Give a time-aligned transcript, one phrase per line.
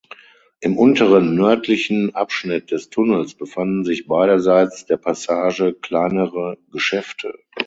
[0.61, 7.37] Im unteren, nördlichen Abschnitt des Tunnels befanden sich beiderseits der Passage kleinere Geschäfte.